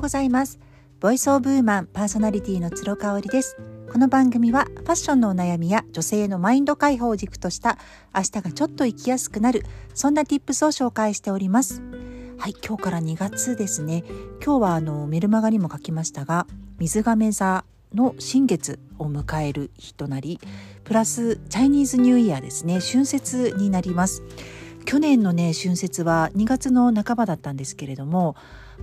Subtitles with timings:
[0.00, 0.58] うございます。
[0.98, 3.58] ボイスオブウーマンパーソナリティの鶴香織です。
[3.92, 7.76] この番組はファッションのお悩みや女性のマインド解放を軸とした
[8.14, 11.82] 明日がちょっと生きやすくなるそんな tips を紹介しております。
[12.38, 14.04] はい今日から2月ですね。
[14.42, 16.46] 今日はあのメルマガにも書きましたが
[16.78, 20.40] 水亀座の新月を迎える日となり
[20.84, 22.80] プラスチャイニーズニューイヤーですね。
[22.80, 24.22] 春節になります。
[24.86, 28.34] 去年のね春節は2月の半ばだったんですけれども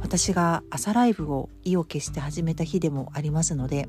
[0.02, 3.88] 私が朝ライブを意を決して始めた日でもありますので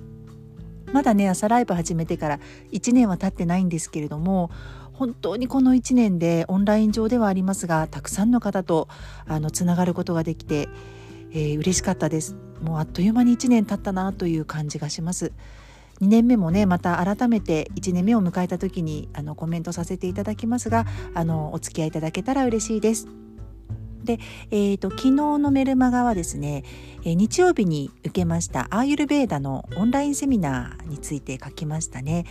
[0.92, 2.40] まだね朝ライブ始めてから
[2.72, 4.50] 1年は経ってないんですけれども
[4.92, 8.88] 本当にこの1年でオンライン上ではありますがたくさんの方と
[9.26, 10.68] あのつながることができて、
[11.30, 15.32] えー、嬉しかったですもうあっという間に1年経ったなという感じがします
[16.00, 23.27] 2年目もねまた改めて1年目を迎えた時にあのコメントさせていただきますがあのお付き合いいただけたら嬉しいです。
[24.08, 24.18] で、
[24.50, 26.64] えーと、昨日のメルマガはですね、
[27.02, 32.24] えー、日曜日に受けましたアーユルベーダのオンラインセミナーについて書きましたね。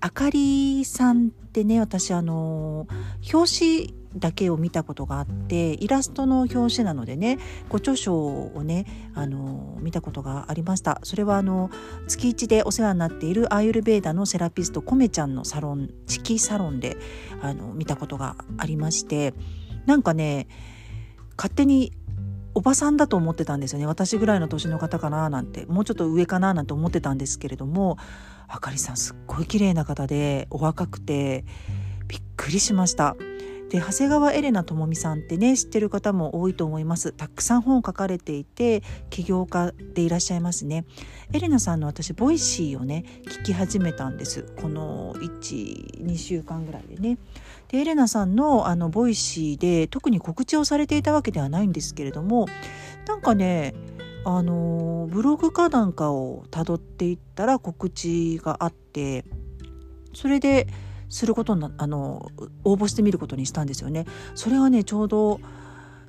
[0.00, 2.86] あかりさんってね私あの
[3.32, 11.70] 表紙だけを見たことがあってイラストの表紙なのでねご著書をねあの見たことがありましたそれはあの
[12.06, 16.96] 月1でお世話になっているアーユルベーダのセラピストコメちゃんのサロンチキサロンで
[17.42, 19.34] あの見たことがありまして
[19.84, 20.46] なんかね
[21.38, 21.92] 勝手に
[22.54, 23.86] おばさんだと思ってたんですよね。
[23.86, 25.64] 私ぐらいの年の方かななんて。
[25.66, 27.96] もうちょっと上かななんて思ってたんですけれども
[28.48, 31.44] あかりさんすっごい綺麗な方でお若くて
[32.08, 33.16] びっくりしました。
[33.70, 37.12] で長谷川エレナ智美さんってね知ってる方も多いと思います。
[37.12, 40.86] たくさん本を書かれていて起業家でいらっしゃいますね。
[41.32, 44.44] エレナさんの私 Voicy をね聞き始めたんです。
[44.60, 47.18] この12週間ぐらいでね。
[47.68, 52.46] でエレナさんのあの Voicy で特に告知をされていたわけではないんですけれども
[53.06, 53.74] なんかね
[54.24, 59.24] あのブログかなんかをたどっていったら告知があって
[60.14, 60.66] それで
[61.08, 62.30] することなあの
[62.64, 64.06] 応募してみることにしたんですよね。
[64.34, 65.40] それはねちょうど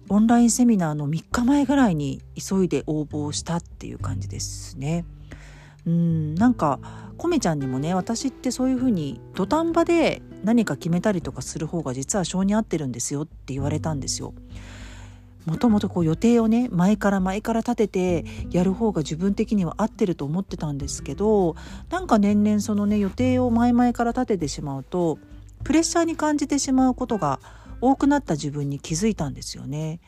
[0.10, 5.06] オンラインセミナーの3日前ぐらいに急いで応募したっていう感じですね。
[5.86, 6.80] うんなんか
[7.18, 14.34] コメちゃんにもね私ってそういうふうに土壇場で何か決めたりとかする方が実は性に合ってるんですよって言われたんですよ。
[15.50, 21.56] もともとこう予定をね前から前から立ててやる方が自分的には合ってると思ってたんですけど
[21.90, 25.18] なんか年々そのね予定を前々から立ててしまうと
[25.64, 27.40] プレッシャーに感じてしまうことが
[27.82, 30.00] 多くなった自分に気づいたんですよね。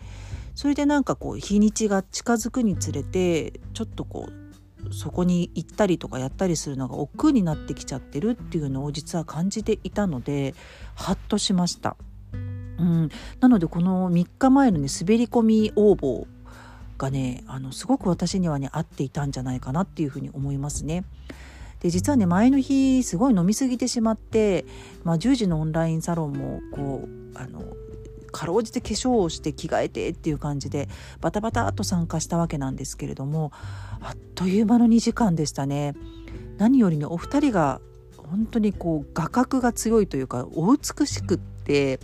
[0.54, 10.54] それでなんかこう日にちが近づくにつれてちょっとこうそこに行ったりとかやったりするのが億劫になってきちゃってるっていうのを実は感じていたので
[10.96, 11.96] ハッとしました。
[12.80, 13.10] うん、
[13.40, 16.26] なのでこの3日前のね滑り込み応募
[16.98, 21.04] がねあのすごく私にはね合っていたんじゃないかなっていうふうに思いますね。
[21.80, 24.66] で実はね前の日すごい飲み過ぎてしまって、
[25.04, 27.64] まあ、10時のオンラインサロンもこうあの
[28.32, 30.88] かろうじて化粧をして着替えてっていう感じで
[31.20, 33.52] バタバタっと参加したわけなんですけれども
[34.00, 35.96] あっという間の2時間でしたね。
[36.58, 37.82] 何よりねお二人が
[38.16, 42.00] 本当にこう画角が強いというかお美しくって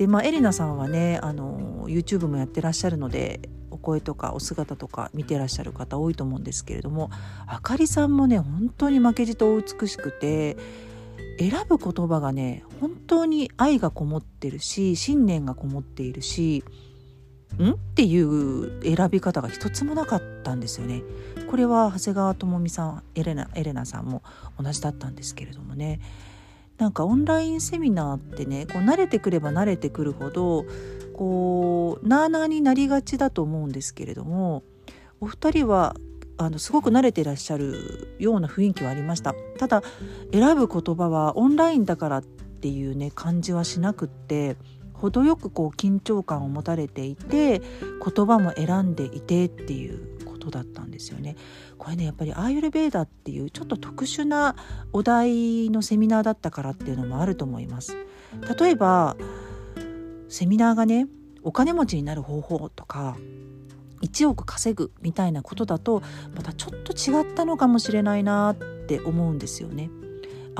[0.00, 7.10] でまあエレナさんはねあの YouTube もやってらっしゃるのでお声とかお姿とか見てらっしゃる方多いと思うんですけれども
[7.46, 10.56] あかりさんもね本当に負けじと美しくて
[11.38, 16.64] 選ぶ言葉がね本当に愛がこもってるし信念がこもっているし
[17.58, 17.72] ん？
[17.72, 21.02] っていう選び方が一つもなかったんですよね。
[21.50, 24.22] これは長谷川智美さんエレナエレナさんも
[24.58, 26.00] 同じだったんですけれどもね。
[26.80, 30.64] なんかオンラインセミナーってねこう慣れてくれば慣れてくるほど
[31.12, 34.62] こうなあなあになりがちだと思うんですけれども
[35.20, 35.94] お二人は
[36.38, 39.34] あのすごく慣れてらっしゃるような雰囲気はありました。
[39.58, 39.82] ただ
[40.32, 44.56] 選ぶ言葉はオンラインだからっていうね感じはしなくって
[44.94, 51.36] 程よくこう緊張感を持たれていて言葉も選んでいてっていうことだったんですよね。
[51.78, 54.56] これねやっぱりアーユルベーダっていうちょっと特殊な
[54.92, 57.96] お題のセミナーだったからっていうのもあると思います。
[58.58, 59.16] 例えば
[60.28, 61.06] セミナーがね
[61.42, 63.16] お金持ちになる方法とか
[64.02, 66.02] 1億稼ぐみたいなことだと
[66.34, 69.90] またちょっと違ったのかもしれないなって思うんですよね。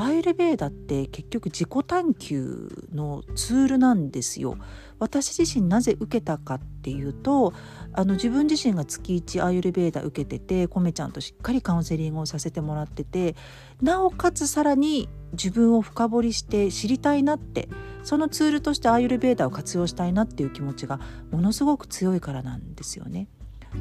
[0.01, 4.57] アーユルベーダって結局自己探求のツールなんですよ。
[4.99, 7.53] 私自身なぜ受けたかっていうと
[7.93, 13.35] あの自分自身が月1アーユルベーダ受けててコメちゃんとしっかりカウンセリングをさせてもらってて
[13.83, 17.69] なおかつさらに自分を深掘りして知りたいなって
[18.03, 21.01] そのツールとしてアーユルベーダを活用したいなっていう気持ちが
[21.31, 23.29] ものすごく強いからなんですよね。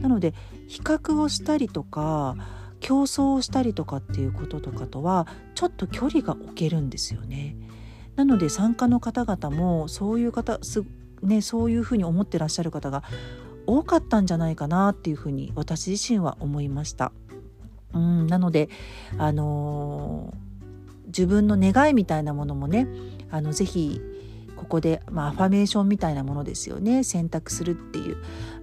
[0.01, 0.33] なので
[0.67, 2.35] 比較をしたりとか
[2.79, 7.55] 競争をしたりとかっていうこととかとはちょっと距離が置けるんですよね。
[8.15, 10.59] なので参加の方々もそういう方、
[11.21, 13.03] ね、そういうふうに思ってらっしゃる方が
[13.65, 17.11] 多かったんじゃないかなっていうふうに私自身は思いました。
[17.93, 18.69] うんなので、
[19.17, 22.87] あのー、自分の願いみたいなものもね
[23.31, 23.99] あのぜひ
[24.55, 28.17] ここで、まあ、アファメーションみたいなものですよね選択するっていう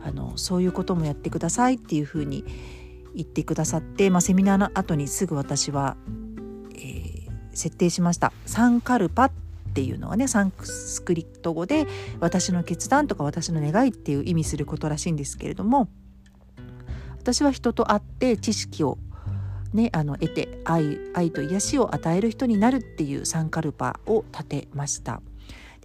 [0.04, 2.44] あのそういうこともやってくださいっていうふうに
[3.16, 5.96] 言ってくださって、まあ、セミナーの後にすぐ私は、
[6.74, 8.32] えー、設定しました。
[8.44, 9.32] サンカルパっ
[9.74, 11.86] ていうのはねサンスクリット語で
[12.20, 15.88] 私の決断とか私の願いっていう意味することらしいんですけれども
[17.18, 18.96] 私は人と会って知識を
[19.74, 25.20] ね、あの得て愛愛と癒しを与える人になるっていうサンカルパを立てました。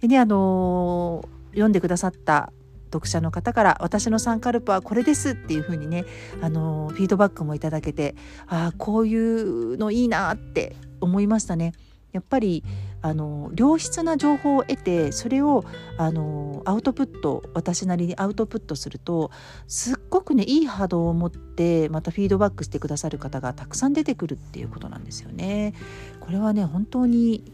[0.00, 2.52] でねあのー、読んでくださった
[2.92, 6.04] 読者の方から私のサンカルパはこれですっていう風にね
[6.40, 8.14] あのフィードバックもいただけて
[8.46, 11.72] あこういうのいいなって思いましたね。
[12.12, 12.62] やっぱり
[13.00, 15.64] あの良質な情報を得てそれを
[15.96, 19.30] あのアウトプット私なりにアウトプットすると
[19.66, 25.72] すっごくねいい波動を持ってまたフィードバックしてくださる方がたくさん出てくるっていうことなんですよね。
[26.20, 27.50] これはね本当に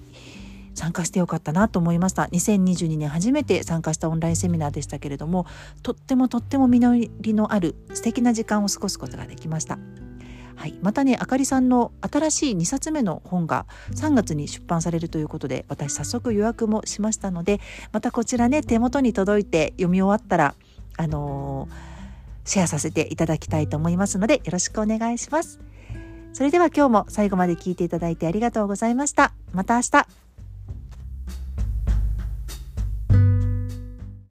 [0.78, 5.44] 参加してよかったなと思いました2022年初めて参加したオンラインセミナーでしたけれども
[5.82, 9.78] とってもとっても実りのある素敵な時間を過ごすことができました
[10.54, 17.60] はい、またねあかりさんの新しい2冊目の本が3月に出版されるということで私早速予約もしましたので
[17.92, 20.56] またこちらね手元に届いて読み終わったら
[20.96, 25.60] あのー、シェアさせていただきたいと思いますのでよろしくお願いします。
[26.32, 29.32] それでは今日も最後まで聞いていただいてありがとうございました。
[29.52, 30.27] また明日。